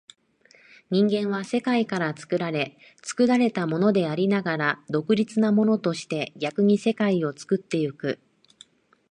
[0.89, 8.17] 人間は世界から作られ、作られたものでありながら独立なものとして、逆に世界を作ってゆく。